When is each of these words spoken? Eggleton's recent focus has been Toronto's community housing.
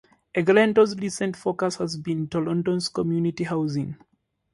Eggleton's 0.33 0.95
recent 0.97 1.35
focus 1.37 1.75
has 1.75 1.95
been 1.95 2.27
Toronto's 2.27 2.89
community 2.89 3.43
housing. 3.43 3.95